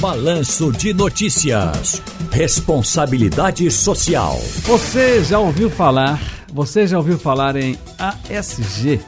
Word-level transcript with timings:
Balanço 0.00 0.70
de 0.70 0.94
Notícias. 0.94 2.00
Responsabilidade 2.30 3.70
Social. 3.70 4.38
Você 4.62 5.24
já 5.24 5.38
ouviu 5.38 5.68
falar? 5.68 6.20
Você 6.52 6.86
já 6.86 6.96
ouviu 6.96 7.18
falar 7.18 7.56
em 7.56 7.76
ASG? 7.98 9.00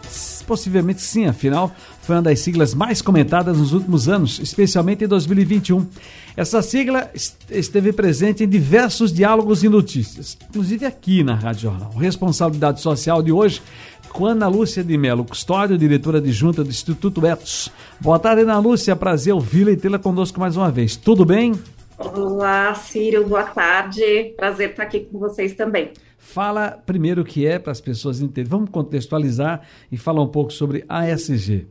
Possivelmente 0.47 1.01
sim, 1.01 1.27
afinal, 1.27 1.73
foi 2.11 2.17
uma 2.17 2.23
das 2.23 2.41
siglas 2.41 2.75
mais 2.75 3.01
comentadas 3.01 3.57
nos 3.57 3.73
últimos 3.73 4.09
anos, 4.09 4.41
especialmente 4.41 5.05
em 5.05 5.07
2021. 5.07 5.87
Essa 6.37 6.61
sigla 6.61 7.09
esteve 7.49 7.93
presente 7.93 8.43
em 8.43 8.49
diversos 8.49 9.13
diálogos 9.13 9.63
e 9.63 9.69
notícias, 9.69 10.37
inclusive 10.49 10.85
aqui 10.85 11.23
na 11.23 11.37
Rádio 11.37 11.71
Jornal. 11.71 11.93
Responsabilidade 11.93 12.81
Social 12.81 13.23
de 13.23 13.31
hoje 13.31 13.63
com 14.09 14.27
Ana 14.27 14.49
Lúcia 14.49 14.83
de 14.83 14.99
Melo, 14.99 15.25
custódio, 15.25 15.79
diretora 15.79 16.19
adjunta 16.19 16.65
do 16.65 16.71
Instituto 16.71 17.25
Etos. 17.25 17.71
Boa 18.01 18.19
tarde, 18.19 18.43
Ana 18.43 18.59
Lúcia. 18.59 18.97
Prazer 18.97 19.33
ouvi-la 19.33 19.71
e 19.71 19.77
tê-la 19.77 20.01
conosco 20.01 20.41
mais 20.41 20.57
uma 20.57 20.69
vez. 20.69 20.97
Tudo 20.97 21.25
bem? 21.25 21.53
Olá, 21.97 22.75
Ciro. 22.75 23.25
Boa 23.25 23.45
tarde. 23.45 24.35
Prazer 24.37 24.71
estar 24.71 24.83
aqui 24.83 24.99
com 24.99 25.17
vocês 25.17 25.55
também. 25.55 25.93
Fala 26.19 26.77
primeiro 26.85 27.23
o 27.23 27.25
que 27.25 27.47
é 27.47 27.57
para 27.57 27.71
as 27.71 27.81
pessoas 27.81 28.21
entenderem. 28.21 28.51
Vamos 28.51 28.71
contextualizar 28.71 29.61
e 29.93 29.97
falar 29.97 30.23
um 30.23 30.29
pouco 30.29 30.53
sobre 30.53 30.85
ASG. 30.89 31.69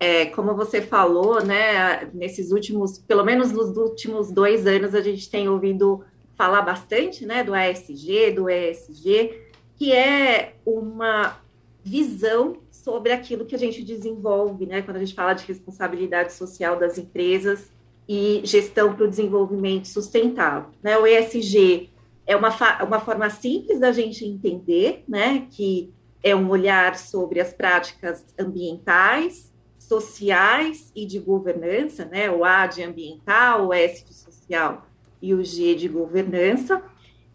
É, 0.00 0.26
como 0.26 0.54
você 0.54 0.80
falou, 0.80 1.44
né, 1.44 2.08
nesses 2.14 2.52
últimos, 2.52 2.98
pelo 2.98 3.24
menos 3.24 3.50
nos 3.50 3.76
últimos 3.76 4.30
dois 4.30 4.66
anos, 4.66 4.94
a 4.94 5.00
gente 5.00 5.28
tem 5.28 5.48
ouvido 5.48 6.04
falar 6.36 6.62
bastante, 6.62 7.26
né, 7.26 7.42
do 7.42 7.52
ASG, 7.52 8.30
do 8.30 8.48
ESG, 8.48 9.48
que 9.74 9.92
é 9.92 10.54
uma 10.64 11.40
visão 11.84 12.58
sobre 12.70 13.12
aquilo 13.12 13.44
que 13.44 13.56
a 13.56 13.58
gente 13.58 13.82
desenvolve, 13.82 14.66
né, 14.66 14.82
quando 14.82 14.98
a 14.98 15.00
gente 15.00 15.14
fala 15.14 15.32
de 15.34 15.44
responsabilidade 15.44 16.32
social 16.32 16.78
das 16.78 16.96
empresas 16.96 17.72
e 18.08 18.40
gestão 18.44 18.94
para 18.94 19.04
o 19.04 19.08
desenvolvimento 19.08 19.86
sustentável. 19.86 20.70
Né? 20.82 20.96
O 20.96 21.06
ESG 21.06 21.90
é 22.26 22.36
uma, 22.36 22.50
uma 22.84 23.00
forma 23.00 23.28
simples 23.30 23.80
da 23.80 23.90
gente 23.90 24.24
entender, 24.24 25.02
né, 25.08 25.46
que 25.50 25.92
é 26.22 26.34
um 26.34 26.48
olhar 26.48 26.96
sobre 26.96 27.40
as 27.40 27.52
práticas 27.52 28.24
ambientais, 28.38 29.52
sociais 29.88 30.92
e 30.94 31.06
de 31.06 31.18
governança, 31.18 32.04
né, 32.04 32.30
o 32.30 32.44
A 32.44 32.66
de 32.66 32.82
ambiental, 32.82 33.68
o 33.68 33.72
S 33.72 34.04
de 34.04 34.14
social 34.14 34.86
e 35.20 35.34
o 35.34 35.42
G 35.42 35.74
de 35.74 35.88
governança, 35.88 36.82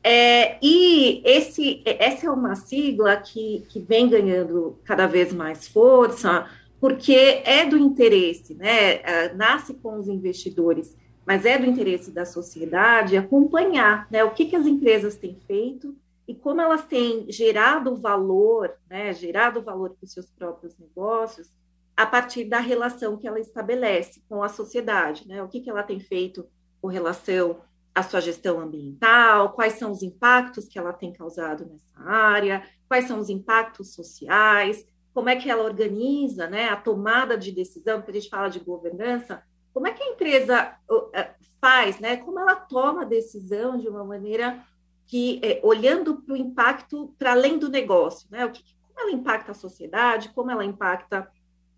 é, 0.04 0.58
e 0.62 1.22
esse, 1.26 1.82
essa 1.86 2.28
é 2.28 2.30
uma 2.30 2.56
sigla 2.56 3.16
que, 3.16 3.66
que 3.70 3.80
vem 3.80 4.10
ganhando 4.10 4.78
cada 4.84 5.08
vez 5.08 5.34
mais 5.34 5.68
força, 5.68 6.48
porque 6.80 7.42
é 7.46 7.66
do 7.66 7.78
interesse, 7.78 8.54
né? 8.54 8.96
É, 8.96 9.34
nasce 9.34 9.74
com 9.76 9.98
os 9.98 10.10
investidores, 10.10 10.98
mas 11.26 11.46
é 11.46 11.58
do 11.58 11.66
interesse 11.66 12.12
da 12.12 12.26
sociedade 12.26 13.16
acompanhar 13.16 14.06
né, 14.12 14.22
o 14.26 14.32
que, 14.32 14.46
que 14.46 14.58
as 14.58 14.66
empresas 14.66 15.16
têm 15.16 15.40
feito 15.48 15.96
e 16.28 16.36
como 16.36 16.60
elas 16.60 16.86
têm 16.86 17.26
gerado 17.30 17.96
valor, 17.96 18.74
né, 18.90 19.14
gerado 19.14 19.62
valor 19.62 19.92
para 19.92 20.04
os 20.04 20.12
seus 20.12 20.30
próprios 20.32 20.78
negócios 20.78 21.50
a 21.96 22.06
partir 22.06 22.46
da 22.46 22.60
relação 22.60 23.18
que 23.18 23.28
ela 23.28 23.40
estabelece 23.40 24.24
com 24.28 24.44
a 24.44 24.50
sociedade, 24.50 25.28
né? 25.28 25.44
O 25.44 25.48
que, 25.48 25.62
que 25.62 25.70
ela 25.70 25.84
tem 25.84 26.00
feito 26.00 26.48
com 26.82 26.88
relação 26.88 27.62
a 27.96 28.02
sua 28.02 28.20
gestão 28.20 28.60
ambiental, 28.60 29.54
quais 29.54 29.74
são 29.74 29.92
os 29.92 30.02
impactos 30.02 30.68
que 30.68 30.80
ela 30.80 30.92
tem 30.92 31.14
causado 31.14 31.66
nessa 31.66 32.10
área, 32.10 32.68
quais 32.88 33.06
são 33.06 33.20
os 33.20 33.30
impactos 33.30 33.94
sociais, 33.94 34.86
como 35.14 35.30
é 35.30 35.36
que 35.36 35.50
ela 35.50 35.64
organiza 35.64 36.48
né, 36.48 36.70
a 36.70 36.76
tomada 36.76 37.38
de 37.38 37.52
decisão, 37.52 38.02
porque 38.02 38.18
a 38.18 38.20
gente 38.20 38.30
fala 38.30 38.50
de 38.50 38.60
governança, 38.60 39.44
como 39.72 39.88
é 39.88 39.94
que 39.94 40.02
a 40.02 40.08
empresa 40.08 40.76
é, 41.14 41.34
faz, 41.62 42.00
né, 42.00 42.18
como 42.18 42.40
ela 42.40 42.56
toma 42.56 43.04
a 43.04 43.06
decisão 43.06 43.78
de 43.78 43.88
uma 43.88 44.04
maneira 44.04 44.64
que, 45.06 45.40
é, 45.44 45.60
olhando 45.64 46.22
para 46.22 46.34
o 46.34 46.38
impacto 46.38 47.14
para 47.20 47.32
além 47.32 47.60
do 47.60 47.70
negócio, 47.70 48.28
né, 48.32 48.44
o 48.46 48.52
que, 48.52 48.64
como 48.82 49.00
ela 49.00 49.12
impacta 49.12 49.52
a 49.52 49.56
sociedade, 49.56 50.30
como 50.30 50.50
ela 50.50 50.66
impacta 50.66 51.28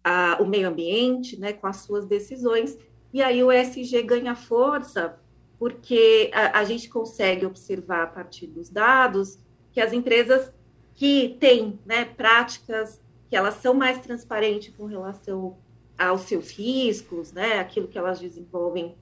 a, 0.05 0.37
o 0.39 0.45
meio 0.45 0.67
ambiente, 0.67 1.35
né, 1.39 1.51
com 1.51 1.65
as 1.65 1.77
suas 1.77 2.05
decisões, 2.05 2.77
e 3.11 3.23
aí 3.23 3.43
o 3.43 3.51
ESG 3.51 4.03
ganha 4.03 4.35
força 4.35 5.19
porque 5.57 6.29
a, 6.31 6.59
a, 6.59 6.63
gente 6.63 6.87
consegue 6.87 7.43
observar 7.43 8.03
a 8.03 8.07
partir 8.07 8.45
dos 8.45 8.69
dados 8.69 9.39
que 9.71 9.81
as 9.81 9.93
empresas 9.93 10.51
que 10.93 11.37
têm 11.39 11.79
né, 11.83 12.05
práticas 12.05 13.01
que 13.29 13.35
elas 13.35 13.55
são 13.55 13.73
mais 13.73 13.97
transparentes 13.99 14.75
com 14.75 14.85
relação 14.85 15.57
aos 15.97 16.21
seus 16.21 16.51
riscos, 16.51 17.31
né, 17.31 17.59
aquilo 17.59 17.87
que 17.87 17.97
elas 17.97 18.19
desenvolvem, 18.19 18.95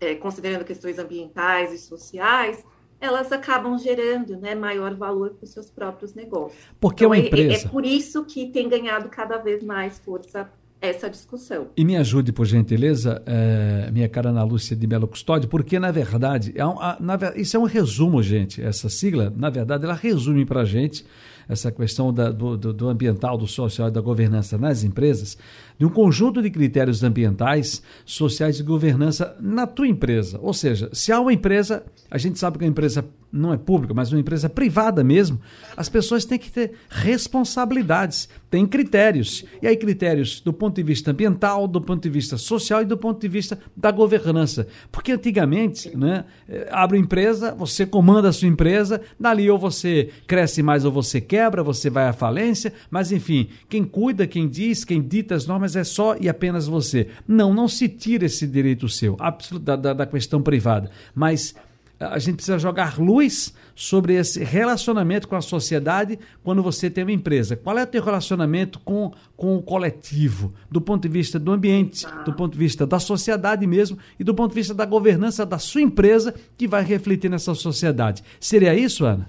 é, 0.00 0.16
considerando 0.16 0.64
questões 0.64 0.98
ambientais 0.98 1.72
e 1.72 1.78
sociais, 1.78 2.64
elas 3.02 3.32
acabam 3.32 3.76
gerando 3.76 4.36
né, 4.36 4.54
maior 4.54 4.94
valor 4.94 5.30
para 5.30 5.44
os 5.44 5.50
seus 5.50 5.68
próprios 5.68 6.14
negócios. 6.14 6.62
Porque 6.80 7.04
então, 7.04 7.10
uma 7.10 7.18
empresa. 7.18 7.64
É, 7.64 7.66
é 7.66 7.68
por 7.68 7.84
isso 7.84 8.24
que 8.24 8.46
tem 8.46 8.68
ganhado 8.68 9.08
cada 9.08 9.38
vez 9.38 9.60
mais 9.60 9.98
força 9.98 10.48
essa 10.80 11.10
discussão. 11.10 11.68
E 11.76 11.84
me 11.84 11.96
ajude, 11.96 12.32
por 12.32 12.46
gentileza, 12.46 13.20
é, 13.26 13.90
minha 13.92 14.08
cara 14.08 14.30
Ana 14.30 14.44
Lúcia 14.44 14.76
de 14.76 14.86
Melo 14.86 15.08
Custódio, 15.08 15.48
porque, 15.48 15.78
na 15.80 15.90
verdade, 15.90 16.52
é 16.54 16.64
um, 16.64 16.80
a, 16.80 16.96
na, 17.00 17.16
isso 17.36 17.56
é 17.56 17.60
um 17.60 17.64
resumo, 17.64 18.22
gente. 18.22 18.62
Essa 18.62 18.88
sigla, 18.88 19.32
na 19.36 19.50
verdade, 19.50 19.84
ela 19.84 19.94
resume 19.94 20.44
para 20.44 20.60
a 20.60 20.64
gente 20.64 21.04
essa 21.52 21.70
questão 21.70 22.12
da, 22.12 22.30
do, 22.30 22.56
do, 22.56 22.72
do, 22.72 22.88
ambiental, 22.88 23.36
do 23.36 23.46
social 23.46 23.88
e 23.88 23.90
da 23.90 24.00
governança 24.00 24.56
nas 24.56 24.82
empresas, 24.82 25.36
de 25.78 25.84
um 25.84 25.90
conjunto 25.90 26.40
de 26.40 26.50
critérios 26.50 27.02
ambientais, 27.02 27.82
sociais 28.04 28.58
e 28.58 28.62
governança 28.62 29.36
na 29.40 29.66
tua 29.66 29.86
empresa. 29.86 30.38
Ou 30.42 30.54
seja, 30.54 30.88
se 30.92 31.12
há 31.12 31.20
uma 31.20 31.32
empresa, 31.32 31.84
a 32.10 32.18
gente 32.18 32.38
sabe 32.38 32.58
que 32.58 32.64
a 32.64 32.68
empresa 32.68 33.04
não 33.32 33.52
é 33.52 33.56
pública, 33.56 33.94
mas 33.94 34.12
uma 34.12 34.20
empresa 34.20 34.48
privada 34.48 35.02
mesmo, 35.02 35.40
as 35.74 35.88
pessoas 35.88 36.26
têm 36.26 36.38
que 36.38 36.50
ter 36.50 36.72
responsabilidades, 36.90 38.28
têm 38.50 38.66
critérios. 38.66 39.44
E 39.62 39.66
aí, 39.66 39.74
critérios 39.74 40.40
do 40.40 40.52
ponto 40.52 40.76
de 40.76 40.82
vista 40.82 41.10
ambiental, 41.10 41.66
do 41.66 41.80
ponto 41.80 42.02
de 42.02 42.10
vista 42.10 42.36
social 42.36 42.82
e 42.82 42.84
do 42.84 42.96
ponto 42.96 43.18
de 43.18 43.28
vista 43.28 43.58
da 43.74 43.90
governança. 43.90 44.66
Porque 44.90 45.12
antigamente, 45.12 45.96
né, 45.96 46.26
eh, 46.46 46.68
abre 46.70 46.98
empresa, 46.98 47.54
você 47.54 47.86
comanda 47.86 48.28
a 48.28 48.32
sua 48.32 48.48
empresa, 48.48 49.00
dali 49.18 49.50
ou 49.50 49.58
você 49.58 50.10
cresce 50.26 50.62
mais 50.62 50.84
ou 50.84 50.92
você 50.92 51.20
quebra, 51.42 51.62
você 51.62 51.90
vai 51.90 52.06
à 52.06 52.12
falência, 52.12 52.72
mas 52.88 53.10
enfim, 53.10 53.48
quem 53.68 53.82
cuida, 53.82 54.26
quem 54.26 54.48
diz, 54.48 54.84
quem 54.84 55.02
dita 55.02 55.34
as 55.34 55.46
normas 55.46 55.74
é 55.74 55.82
só 55.82 56.16
e 56.20 56.28
apenas 56.28 56.66
você. 56.66 57.08
Não, 57.26 57.52
não 57.52 57.66
se 57.66 57.88
tira 57.88 58.26
esse 58.26 58.46
direito 58.46 58.88
seu, 58.88 59.16
da, 59.60 59.74
da, 59.74 59.92
da 59.92 60.06
questão 60.06 60.40
privada, 60.40 60.90
mas 61.12 61.54
a 61.98 62.18
gente 62.18 62.36
precisa 62.36 62.58
jogar 62.58 62.98
luz 62.98 63.54
sobre 63.74 64.14
esse 64.14 64.42
relacionamento 64.42 65.28
com 65.28 65.36
a 65.36 65.40
sociedade 65.40 66.18
quando 66.42 66.62
você 66.62 66.90
tem 66.90 67.04
uma 67.04 67.12
empresa. 67.12 67.56
Qual 67.56 67.76
é 67.78 67.82
o 67.82 67.86
teu 67.86 68.02
relacionamento 68.02 68.78
com, 68.80 69.12
com 69.36 69.56
o 69.56 69.62
coletivo, 69.62 70.52
do 70.70 70.80
ponto 70.80 71.02
de 71.02 71.08
vista 71.08 71.38
do 71.38 71.52
ambiente, 71.52 72.06
do 72.24 72.32
ponto 72.32 72.52
de 72.52 72.58
vista 72.58 72.86
da 72.86 72.98
sociedade 72.98 73.66
mesmo 73.66 73.98
e 74.18 74.24
do 74.24 74.34
ponto 74.34 74.50
de 74.50 74.56
vista 74.56 74.74
da 74.74 74.84
governança 74.84 75.46
da 75.46 75.58
sua 75.58 75.80
empresa 75.80 76.34
que 76.56 76.68
vai 76.68 76.84
refletir 76.84 77.30
nessa 77.30 77.54
sociedade. 77.54 78.22
Seria 78.40 78.74
isso, 78.74 79.04
Ana? 79.04 79.28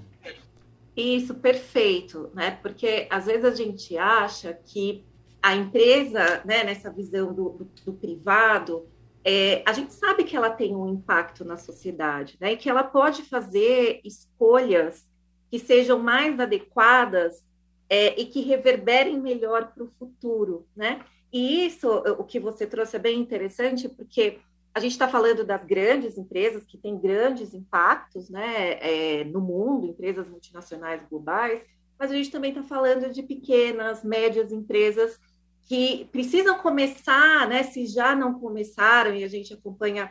Isso, 0.96 1.34
perfeito, 1.34 2.30
né? 2.34 2.52
Porque 2.62 3.06
às 3.10 3.26
vezes 3.26 3.44
a 3.44 3.54
gente 3.54 3.96
acha 3.98 4.54
que 4.54 5.04
a 5.42 5.54
empresa, 5.54 6.42
né, 6.44 6.64
nessa 6.64 6.90
visão 6.90 7.34
do, 7.34 7.50
do, 7.50 7.64
do 7.84 7.92
privado, 7.92 8.88
é, 9.24 9.62
a 9.66 9.72
gente 9.72 9.92
sabe 9.92 10.24
que 10.24 10.36
ela 10.36 10.50
tem 10.50 10.76
um 10.76 10.88
impacto 10.88 11.44
na 11.44 11.56
sociedade, 11.56 12.36
né? 12.40 12.52
E 12.52 12.56
que 12.56 12.68
ela 12.68 12.84
pode 12.84 13.22
fazer 13.22 14.00
escolhas 14.04 15.04
que 15.50 15.58
sejam 15.58 15.98
mais 15.98 16.38
adequadas 16.38 17.44
é, 17.88 18.18
e 18.20 18.26
que 18.26 18.40
reverberem 18.40 19.20
melhor 19.20 19.72
para 19.72 19.84
o 19.84 19.92
futuro, 19.98 20.66
né? 20.76 21.00
E 21.32 21.66
isso, 21.66 21.88
o 21.90 22.24
que 22.24 22.38
você 22.38 22.66
trouxe 22.66 22.96
é 22.96 22.98
bem 22.98 23.18
interessante, 23.18 23.88
porque 23.88 24.38
a 24.74 24.80
gente 24.80 24.92
está 24.92 25.06
falando 25.06 25.44
das 25.44 25.64
grandes 25.64 26.18
empresas 26.18 26.64
que 26.64 26.76
têm 26.76 26.98
grandes 26.98 27.54
impactos, 27.54 28.28
né, 28.28 28.72
é, 28.80 29.24
no 29.24 29.40
mundo, 29.40 29.86
empresas 29.86 30.28
multinacionais 30.28 31.00
globais, 31.08 31.62
mas 31.96 32.10
a 32.10 32.14
gente 32.14 32.32
também 32.32 32.50
está 32.50 32.64
falando 32.64 33.08
de 33.12 33.22
pequenas, 33.22 34.02
médias 34.02 34.50
empresas 34.50 35.16
que 35.66 36.08
precisam 36.10 36.58
começar, 36.58 37.48
né, 37.48 37.62
se 37.62 37.86
já 37.86 38.16
não 38.16 38.34
começaram, 38.34 39.14
e 39.14 39.22
a 39.22 39.28
gente 39.28 39.54
acompanha 39.54 40.10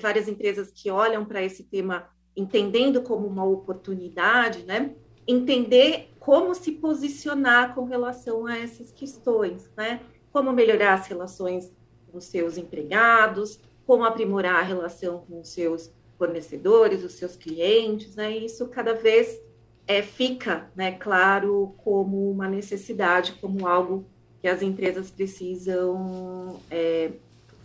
várias 0.00 0.28
empresas 0.28 0.70
que 0.70 0.90
olham 0.90 1.24
para 1.24 1.42
esse 1.42 1.62
tema 1.64 2.08
entendendo 2.34 3.02
como 3.02 3.26
uma 3.26 3.44
oportunidade, 3.44 4.64
né, 4.64 4.94
entender 5.26 6.10
como 6.18 6.54
se 6.54 6.72
posicionar 6.72 7.74
com 7.74 7.84
relação 7.84 8.46
a 8.46 8.58
essas 8.58 8.90
questões, 8.90 9.70
né, 9.76 10.00
como 10.32 10.52
melhorar 10.52 10.94
as 10.94 11.06
relações 11.06 11.70
com 12.10 12.18
seus 12.18 12.56
empregados, 12.56 13.60
como 13.86 14.04
aprimorar 14.04 14.56
a 14.56 14.62
relação 14.62 15.24
com 15.28 15.40
os 15.40 15.48
seus 15.48 15.90
fornecedores, 16.18 17.04
os 17.04 17.12
seus 17.12 17.36
clientes, 17.36 18.14
né, 18.16 18.36
e 18.36 18.46
isso 18.46 18.66
cada 18.68 18.94
vez 18.94 19.38
é, 19.86 20.02
fica, 20.02 20.70
né, 20.74 20.92
claro, 20.92 21.74
como 21.78 22.30
uma 22.30 22.48
necessidade, 22.48 23.32
como 23.40 23.66
algo 23.66 24.06
que 24.40 24.48
as 24.48 24.62
empresas 24.62 25.10
precisam 25.10 26.60
é, 26.70 27.12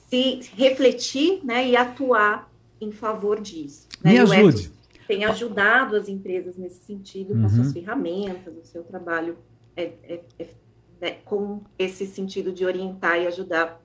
se 0.10 0.42
refletir 0.56 1.42
né, 1.44 1.68
e 1.68 1.76
atuar 1.76 2.52
em 2.82 2.92
favor 2.92 3.40
disso. 3.40 3.88
Né? 4.04 4.14
Me 4.14 4.20
ajude. 4.20 4.72
Tem 5.08 5.26
ajudado 5.26 5.96
as 5.96 6.08
empresas 6.08 6.56
nesse 6.56 6.86
sentido 6.86 7.34
com 7.34 7.40
uhum. 7.40 7.46
as 7.46 7.52
suas 7.54 7.74
ferramentas, 7.74 8.54
o 8.56 8.66
seu 8.66 8.84
trabalho 8.84 9.38
é, 9.76 9.92
é, 10.04 10.20
é, 10.38 10.48
né, 11.02 11.12
com 11.26 11.62
esse 11.78 12.06
sentido 12.06 12.52
de 12.52 12.66
orientar 12.66 13.20
e 13.20 13.28
ajudar 13.28 13.82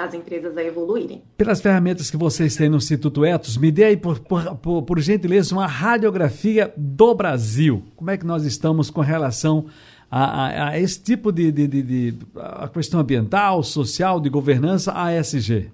as 0.00 0.14
empresas 0.14 0.56
a 0.56 0.64
evoluírem. 0.64 1.22
Pelas 1.36 1.60
ferramentas 1.60 2.10
que 2.10 2.16
vocês 2.16 2.56
têm 2.56 2.68
no 2.68 2.78
Instituto 2.78 3.24
Etos, 3.24 3.56
me 3.56 3.70
dê 3.70 3.84
aí, 3.84 3.96
por, 3.96 4.18
por, 4.20 4.56
por, 4.56 4.82
por, 4.82 4.98
gentileza, 4.98 5.54
uma 5.54 5.66
radiografia 5.66 6.72
do 6.76 7.14
Brasil. 7.14 7.84
Como 7.96 8.10
é 8.10 8.16
que 8.16 8.24
nós 8.24 8.44
estamos 8.44 8.88
com 8.88 9.02
relação 9.02 9.66
a, 10.10 10.24
a, 10.24 10.68
a 10.70 10.80
esse 10.80 11.02
tipo 11.02 11.30
de, 11.30 11.52
de, 11.52 11.66
de, 11.66 11.82
de, 11.82 12.18
a 12.34 12.68
questão 12.68 13.00
ambiental, 13.00 13.62
social, 13.62 14.18
de 14.20 14.30
governança, 14.30 14.92
ASG? 14.92 15.70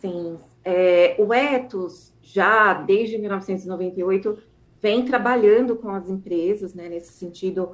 Sim. 0.00 0.36
É, 0.64 1.16
o 1.18 1.34
Etos, 1.34 2.12
já 2.22 2.72
desde 2.74 3.18
1998, 3.18 4.38
vem 4.80 5.04
trabalhando 5.04 5.74
com 5.74 5.90
as 5.90 6.08
empresas, 6.08 6.72
né, 6.72 6.88
nesse 6.88 7.12
sentido 7.12 7.70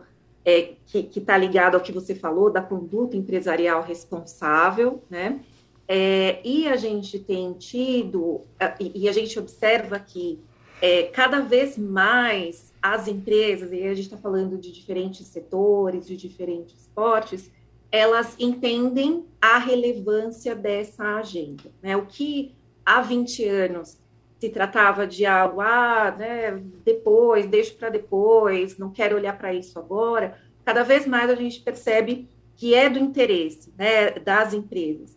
é, 0.48 0.76
que 0.86 1.18
está 1.18 1.36
ligado 1.36 1.74
ao 1.74 1.82
que 1.82 1.92
você 1.92 2.14
falou, 2.14 2.50
da 2.50 2.62
conduta 2.62 3.14
empresarial 3.14 3.82
responsável, 3.82 5.02
né? 5.10 5.40
É, 5.86 6.40
e 6.42 6.66
a 6.66 6.74
gente 6.74 7.18
tem 7.18 7.52
tido, 7.52 8.40
e, 8.80 9.06
a 9.06 9.12
gente 9.12 9.38
observa 9.38 9.98
que 9.98 10.40
é, 10.80 11.02
cada 11.04 11.40
vez 11.40 11.76
mais 11.76 12.72
as 12.80 13.08
empresas, 13.08 13.72
e 13.72 13.82
a 13.82 13.94
gente 13.94 14.04
está 14.04 14.16
falando 14.16 14.56
de 14.56 14.72
diferentes 14.72 15.26
setores, 15.26 16.06
de 16.06 16.16
diferentes 16.16 16.88
portes, 16.94 17.50
elas 17.92 18.34
entendem 18.38 19.26
a 19.42 19.58
relevância 19.58 20.54
dessa 20.54 21.16
agenda. 21.16 21.64
Né? 21.82 21.94
O 21.94 22.06
que 22.06 22.54
há 22.86 23.02
20 23.02 23.44
anos 23.44 23.98
se 24.38 24.48
tratava 24.48 25.06
de 25.06 25.26
algo, 25.26 25.60
ah, 25.60 26.14
né, 26.16 26.62
depois, 26.84 27.46
deixo 27.46 27.74
para 27.74 27.90
depois, 27.90 28.78
não 28.78 28.90
quero 28.90 29.16
olhar 29.16 29.36
para 29.36 29.52
isso 29.52 29.78
agora, 29.78 30.38
cada 30.64 30.82
vez 30.84 31.06
mais 31.06 31.28
a 31.28 31.34
gente 31.34 31.60
percebe 31.60 32.28
que 32.56 32.74
é 32.74 32.88
do 32.88 32.98
interesse 32.98 33.72
né, 33.76 34.10
das 34.12 34.54
empresas. 34.54 35.16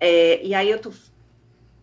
É, 0.00 0.44
e 0.44 0.54
aí 0.54 0.70
eu 0.70 0.76
estou 0.76 0.92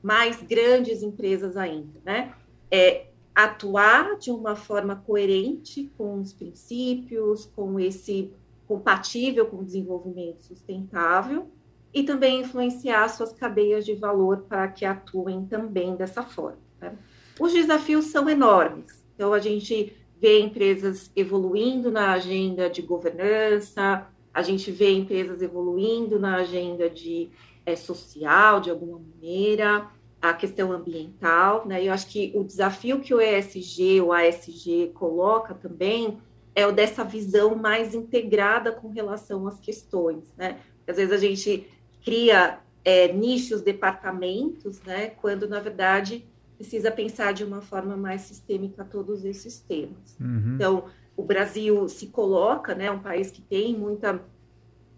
mais 0.02 0.42
grandes 0.42 1.02
empresas 1.02 1.58
ainda, 1.58 2.00
né? 2.06 2.34
É, 2.72 3.08
atuar 3.34 4.18
de 4.18 4.32
uma 4.32 4.56
forma 4.56 4.96
coerente 4.96 5.92
com 5.98 6.20
os 6.20 6.32
princípios, 6.32 7.46
com 7.56 7.80
esse 7.80 8.32
compatível 8.68 9.46
com 9.46 9.58
o 9.58 9.66
desenvolvimento 9.66 10.44
sustentável 10.44 11.48
e 11.94 12.04
também 12.04 12.42
influenciar 12.42 13.08
suas 13.10 13.32
cadeias 13.32 13.86
de 13.86 13.94
valor 13.96 14.46
para 14.50 14.68
que 14.68 14.86
atuem 14.86 15.46
também 15.46 15.96
dessa 15.96 16.24
forma. 16.24 16.65
Né? 16.92 16.98
Os 17.40 17.54
desafios 17.54 18.06
são 18.06 18.30
enormes. 18.30 19.04
Então, 19.16 19.34
a 19.34 19.40
gente 19.40 19.96
vê 20.20 20.40
empresas 20.40 21.12
evoluindo 21.16 21.92
na 21.92 22.12
agenda 22.12 22.70
de 22.70 22.82
governança, 22.82 24.08
a 24.34 24.42
gente 24.42 24.72
vê 24.72 24.92
empresas 24.92 25.42
evoluindo 25.42 26.20
na 26.20 26.38
agenda 26.38 26.90
de 26.90 27.30
é, 27.66 27.76
social, 27.76 28.60
de 28.60 28.70
alguma 28.70 29.00
maneira, 29.00 29.90
a 30.22 30.34
questão 30.34 30.72
ambiental, 30.72 31.66
né? 31.68 31.86
Eu 31.86 31.94
acho 31.94 32.08
que 32.08 32.32
o 32.36 32.44
desafio 32.44 33.00
que 33.00 33.14
o 33.14 33.22
ESG, 33.22 34.02
o 34.02 34.12
ASG 34.12 34.92
coloca 34.94 35.54
também 35.54 36.18
é 36.56 36.66
o 36.66 36.72
dessa 36.72 37.04
visão 37.04 37.56
mais 37.56 37.94
integrada 37.94 38.72
com 38.72 38.90
relação 38.90 39.46
às 39.48 39.60
questões, 39.60 40.34
né? 40.38 40.60
Às 40.88 40.98
vezes 40.98 41.12
a 41.12 41.18
gente 41.18 41.68
cria 42.04 42.60
é, 42.84 43.12
nichos, 43.12 43.62
departamentos, 43.62 44.82
né? 44.82 45.08
Quando 45.22 45.48
na 45.48 45.60
verdade 45.60 46.26
precisa 46.58 46.92
pensar 46.92 47.34
de 47.34 47.44
uma 47.44 47.62
forma 47.62 47.96
mais 47.96 48.22
sistêmica 48.22 48.84
todos 48.84 49.26
esses 49.26 49.60
temas. 49.60 50.18
Uhum. 50.20 50.56
Então, 50.56 50.86
o 51.16 51.24
Brasil 51.24 51.88
se 51.88 52.08
coloca, 52.08 52.74
né, 52.74 52.90
um 52.92 53.00
país 53.00 53.32
que 53.32 53.42
tem 53.42 53.78
muita 53.78 54.22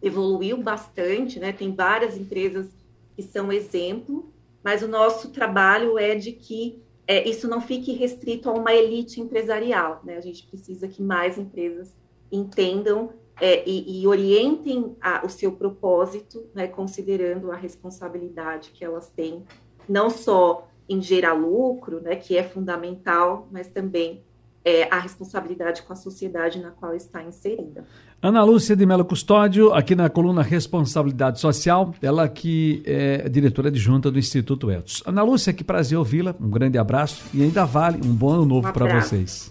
evoluiu 0.01 0.57
bastante, 0.62 1.39
né? 1.39 1.51
Tem 1.51 1.74
várias 1.74 2.18
empresas 2.18 2.68
que 3.15 3.24
são 3.24 3.51
exemplo, 3.51 4.31
mas 4.63 4.83
o 4.83 4.88
nosso 4.88 5.30
trabalho 5.30 5.98
é 5.98 6.15
de 6.15 6.31
que 6.31 6.81
é, 7.07 7.27
isso 7.27 7.48
não 7.48 7.62
fique 7.62 7.94
restrito 7.94 8.50
a 8.50 8.53
uma 8.53 8.74
elite 8.74 9.19
empresarial, 9.21 10.01
né? 10.03 10.18
A 10.18 10.21
gente 10.21 10.45
precisa 10.45 10.88
que 10.88 11.01
mais 11.01 11.38
empresas 11.38 11.95
entendam 12.31 13.12
é, 13.39 13.68
e, 13.68 14.01
e, 14.01 14.07
orientem 14.07 14.95
a, 15.00 15.25
o 15.25 15.30
seu 15.30 15.51
propósito, 15.51 16.48
né, 16.53 16.68
considerando 16.68 17.51
a 17.51 17.56
responsabilidade 17.56 18.71
que 18.71 18.83
elas 18.83 19.10
têm, 19.12 19.44
não 19.88 20.10
só 20.10 20.68
em 20.89 21.01
gerar 21.01 21.34
lucro, 21.34 22.01
né, 22.01 22.16
que 22.16 22.38
é 22.38 22.44
fundamental, 22.44 23.48
mas 23.51 23.68
também 23.68 24.22
é, 24.63 24.88
a 24.92 25.00
responsabilidade 25.00 25.81
com 25.84 25.94
a 25.94 25.95
sociedade 25.95 26.60
na 26.60 26.72
qual 26.72 26.94
está 26.94 27.24
inserida. 27.24 27.86
Ana 28.22 28.44
Lúcia 28.44 28.75
de 28.75 28.86
Melo 28.86 29.06
Custódio, 29.06 29.74
aqui 29.74 29.95
na 29.95 30.10
coluna 30.10 30.42
Responsabilidade 30.42 31.39
Social, 31.39 31.94
ela 32.01 32.28
que 32.28 32.84
é 32.86 33.30
diretora 33.30 33.69
adjunta 33.69 34.12
do 34.12 34.19
Instituto 34.19 34.69
Etos. 34.69 35.01
Ana 35.06 35.24
Lúcia, 35.24 35.54
que 35.54 35.63
prazer 35.63 35.98
ouvi-la, 35.98 36.36
um 36.42 36.50
grande 36.50 36.78
abraço 36.78 37.24
e 37.34 37.44
ainda 37.44 37.63
vale 37.63 38.00
um 38.06 38.13
bom 38.13 38.31
ano 38.31 38.45
novo 38.45 38.68
um 38.68 38.74
para 38.74 39.00
vocês. 39.00 39.50